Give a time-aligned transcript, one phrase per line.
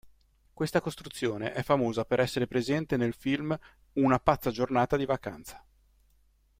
[0.51, 3.55] Questa costruzione è famosa per essere presente nel film
[3.97, 5.63] Una pazza giornata di vacanza.